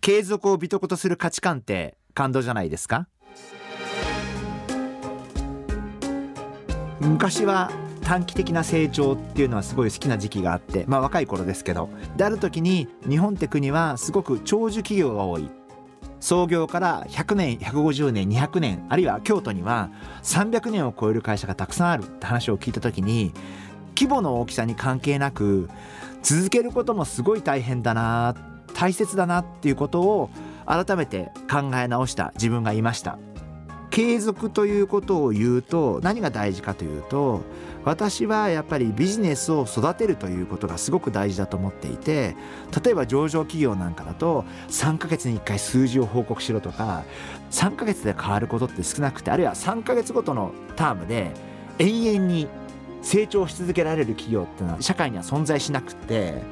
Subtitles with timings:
[0.00, 3.06] 継続を美徳とする価値観って感動じゃないですか？
[7.00, 7.70] 昔は
[8.02, 15.50] 短期的な成長っていうのはすごい好きな時期があってまあ若い頃ですけどである時に日本って国はすごく長寿企業が多い。
[16.18, 19.90] 創業から100年150年200年あるいは京都には
[20.22, 23.32] 300年を超える会社がたくさんあるって話を聞いた時に
[23.94, 25.68] 規模の大きさに関係なく
[26.22, 28.34] 続けることもすごい大変だな
[28.76, 30.28] 大切だなっていうことを
[30.66, 33.18] 改めて考え直した自分がいました。
[33.88, 37.40] 継続ということを言うと何が大事かというと
[37.82, 42.36] 私はやっぱりビジネスを育てるということがすごく大事だと思っていて
[42.84, 47.04] 例えば上場企業なんかだと3ヶ月に1回数字を報告しろとか
[47.52, 51.30] 3ヶ月で変わることって少なくてあるいは3ヶ月ごとのタームで
[51.78, 52.48] 永遠に
[53.00, 56.42] 成長し続けられる企業っていうのは社会には存在しなくて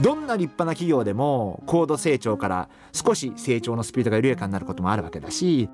[0.00, 5.68] どんな立派な企業でも高度成長から少し成長のスピードが緩やかになることもあるわけだし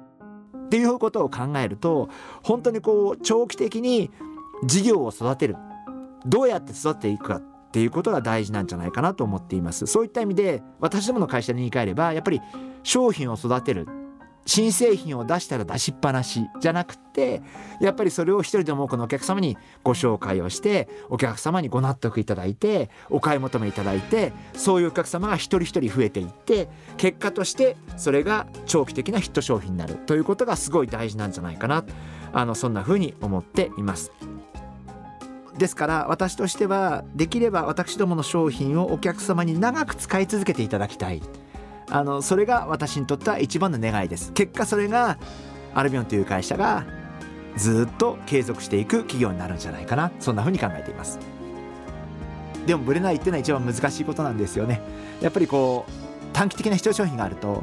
[0.66, 2.08] っていうことを考えると
[2.42, 4.10] 本当にこう長期的に
[4.64, 5.56] 事業を育てる
[6.26, 9.86] どうやって育てていくかっていうことが大事なんじゃないかなと思っています。
[9.86, 12.40] そういった意味で私どもの会社に言い換えればやっぱり
[12.82, 13.88] 商品を育てる
[14.46, 17.42] 新製品を出したら出しっぱなしじゃなくて
[17.80, 29.94] やっぱりそれを一人でも多くのお客様にご紹介をしてお客様にご納得いただいてお買い求めいただいてそういうお客様が一人一人増えていって結果としてそれが長期的なヒット商品になる。
[29.94, 31.84] ということがすごい大事なんじゃないかな。
[32.32, 34.12] あのそんな風に思っています。
[35.56, 41.22] ですから私としてはできれば私どもの商品をお客様に長く使い続けていただきたい。
[41.90, 44.32] あのそれが私にとっては一番の願いです。
[44.32, 45.18] 結果それが
[45.74, 46.84] アルビオンという会社が
[47.56, 50.10] ずっと継続していく企業になるんじゃないかな。
[50.20, 51.18] そんな風に考えています。
[52.66, 54.80] でもブレないっていうのは一番難しいことなんですよね。
[55.20, 55.92] やっぱりこう
[56.32, 57.62] 短期的な視聴商品があると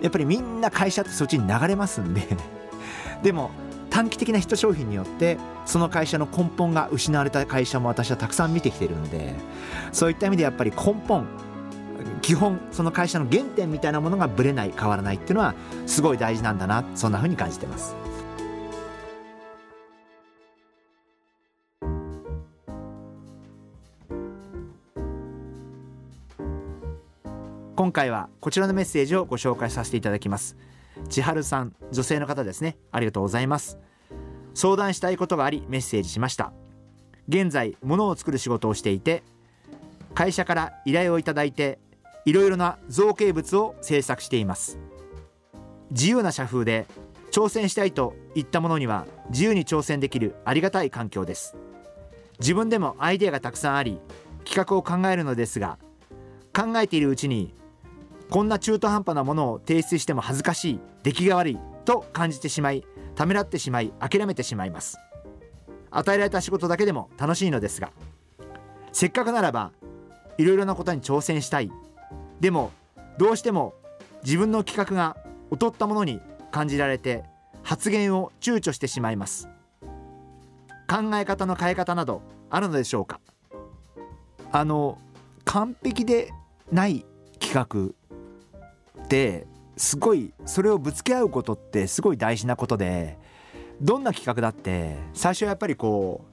[0.00, 2.26] やっぱりみんな会社ってそっちに流れますんで。
[3.22, 3.50] でも
[3.90, 9.34] 短期的なヒット商品によってその会社の根本が失われた会社も私はたくさん見てきてるので
[9.92, 11.26] そういった意味でやっぱり根本
[12.28, 15.54] 基本その会社の原点みたいなものがぶれない変わらないっていうのは
[15.86, 17.96] すごい大事なんだなそんな風に感じてます。
[27.74, 30.58] 今回はこちらのメッセージをご紹介させていただきます。
[31.08, 32.76] 千春さん女性の方ですね。
[32.92, 33.78] ありがとうございます。
[34.52, 36.52] 相談したいことがありメッセージしました。
[37.26, 39.22] 現在物を作る仕事をしていて
[40.14, 41.78] 会社から依頼をいただいて
[42.28, 44.78] いろいろな造形物を制作しています。
[45.90, 46.86] 自由な社風で
[47.30, 51.56] 挑戦したいといったものには自由に挑戦できるありがたい環境です。
[52.38, 53.98] 自分でもアイデアがたくさんあり
[54.44, 55.78] 企画を考えるのですが
[56.54, 57.54] 考えているうちに
[58.28, 62.84] こんな中途半端なものを提出しても恥ずかしい出来が悪いと感じてしまい
[63.14, 64.98] ためらってしまい諦めてしまいます。
[65.90, 67.90] 与えられた仕事だけでも楽しいのですが
[68.92, 69.72] せっかくならば
[70.36, 71.72] いろいろなことに挑戦したい
[72.40, 72.72] でも
[73.18, 73.74] どうしても
[74.24, 75.16] 自分の企画が
[75.50, 77.24] 劣ったものに感じられて
[77.62, 79.48] 発言を躊躇してしまいます。
[80.88, 83.20] 考え方の変え方などあるのでしょうか？
[84.52, 84.98] あの
[85.44, 86.32] 完璧で
[86.72, 87.04] ない
[87.38, 93.18] 企画ってすごいそれをぶつけ合うことってすごい大事なことで
[93.80, 96.24] どんな企画だって最初はやっぱりこ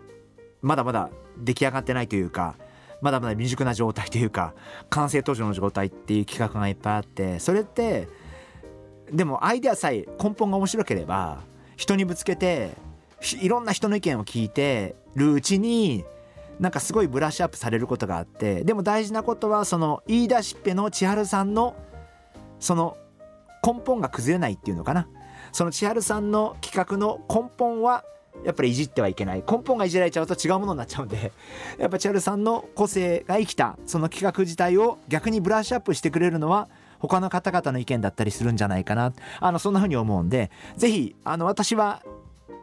[0.62, 2.56] うまだまだ出来上がってないというか
[3.02, 4.54] まだまだ未熟な状態というか
[4.90, 8.08] 完成途上の状態っていう企画がいっぱいあってそれって
[9.12, 11.40] でもアイデアさえ根本が面白ければ
[11.76, 12.72] 人にぶつけて
[13.42, 16.04] いろんな人の意見を聞いてるうちに
[16.60, 21.76] なんかすごいブラッシュアップされることがあってでも大事なことはその言い出しっぺの千春さんの
[22.60, 22.98] その
[23.66, 25.08] 根本が崩れないっていうのかな。
[25.52, 28.04] その千春さんの企画の根本は
[28.44, 29.44] やっぱりいじってはいけない。
[29.50, 31.32] 根本がいじられちゃうと違うものになっちゃうんで。
[31.80, 36.68] やっぱ千春さんの個性が生きたその企画自体を逆にブラッシュアップしてくれるのは
[37.00, 39.14] 他の方々の意見だったりするんじゃないかな。
[39.40, 42.04] あのそんな風に思うんで是非あの私は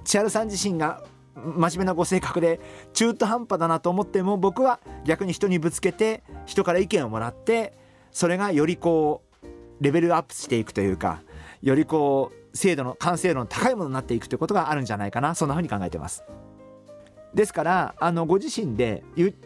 [0.05, 1.03] 千春さん自身が
[1.35, 2.61] 真面目なご性格で
[2.93, 7.73] 中途半端だなと思っても僕は逆に人にぶつけて人から意見をもらって
[8.11, 9.47] それがよりこう
[9.81, 11.23] レベルアップしていくというか
[11.63, 15.35] よりこう精度の完成度の高いものになっていくということがあるんじゃないかな。
[15.35, 16.25] そんなふうに考えてます。
[17.35, 19.03] ですからあのご自身で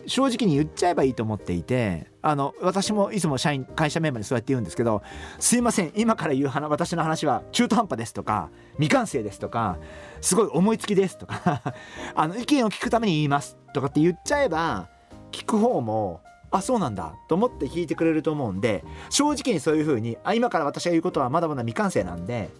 [0.06, 5.03] 正直に言っちゃえばいいと思っていてあの私もいつも社員会社メンバーにそうやって言うんですけど
[5.38, 9.79] すいません今から言う話私の話は中途半端ですとか未完成ですとか
[10.20, 11.62] すごい思いつきですとか
[12.17, 14.88] あの意見を聞くために言いますとかって言っちゃえば
[15.31, 22.50] 聞く方もあそうなんだと思って聞いてくれると思うんで正直にそういうふうにあ今から私が言うことはまだまだ未完成なんで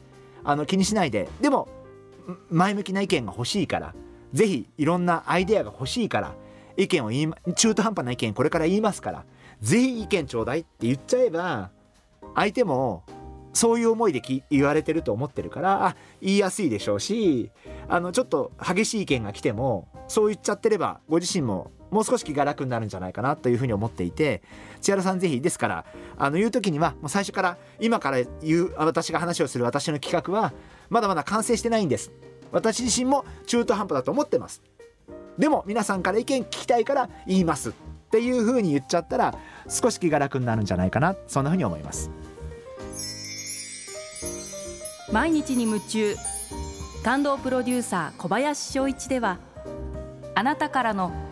[0.46, 1.28] あの気にしないで。
[1.40, 1.69] でも
[2.50, 3.94] 前向きな意見が欲しいから
[4.32, 6.34] ぜひいろんなアイデアが欲しいから
[6.76, 9.25] 意見を言い中途半端な意見これから言いますから
[9.60, 11.70] ぜひ意見ちょうだいって言っちゃえば
[12.34, 13.04] 相手も
[13.52, 14.20] そういう思いで
[14.50, 17.50] 言われてると思ってるからあ言いやすいでしょうし
[17.88, 24.42] あのちょっと激しい意見が来てもそう言っちゃってればご自身ももう少し気が楽になるんじゃないかなというふうに思っていて
[24.80, 25.84] 千原さんぜひですから
[26.16, 30.52] あの言う時にはもう最初から今から言う私が話をする私の企画は
[30.88, 32.12] まだまだ完成してないんです。
[32.52, 34.62] 私自身も中途半端だと思ってます。
[35.36, 37.72] でも皆さんから意見聞きたいから言いますっ
[38.10, 39.34] ていうふうに言っちゃったら
[39.68, 42.10] 少し気が楽になるんじゃないかなそんなふうに思います。
[45.12, 46.16] 毎日に夢中。
[47.06, 49.38] 感動プロデューサー小林翔一では
[50.34, 51.12] あなたからの